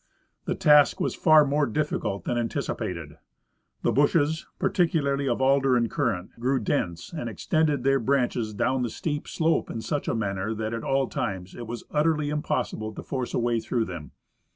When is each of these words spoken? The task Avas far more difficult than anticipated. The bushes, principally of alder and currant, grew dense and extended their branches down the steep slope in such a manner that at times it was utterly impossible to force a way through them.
The 0.45 0.55
task 0.55 0.97
Avas 0.97 1.15
far 1.15 1.45
more 1.45 1.67
difficult 1.67 2.23
than 2.25 2.35
anticipated. 2.35 3.19
The 3.83 3.91
bushes, 3.91 4.47
principally 4.57 5.29
of 5.29 5.43
alder 5.43 5.77
and 5.77 5.91
currant, 5.91 6.31
grew 6.39 6.59
dense 6.59 7.13
and 7.13 7.29
extended 7.29 7.83
their 7.83 7.99
branches 7.99 8.55
down 8.55 8.81
the 8.81 8.89
steep 8.89 9.27
slope 9.27 9.69
in 9.69 9.81
such 9.81 10.07
a 10.07 10.15
manner 10.15 10.55
that 10.55 10.73
at 10.73 11.11
times 11.11 11.53
it 11.53 11.67
was 11.67 11.83
utterly 11.91 12.31
impossible 12.31 12.91
to 12.95 13.03
force 13.03 13.35
a 13.35 13.39
way 13.39 13.59
through 13.59 13.85
them. 13.85 14.09